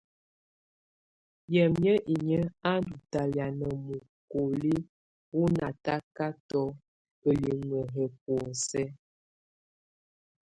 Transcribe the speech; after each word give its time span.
Yamɛ̀á 1.53 1.93
inyǝ́ 2.13 2.51
á 2.69 2.71
ndù 2.83 2.95
talɛ̀á 3.11 3.47
na 3.59 3.67
mukoliǝ 3.85 4.75
wù 5.35 5.43
natakatɔ 5.57 6.61
ǝlimǝ 7.27 7.79
yɛ 7.95 8.05
bɔ̀ósɛ. 8.23 8.83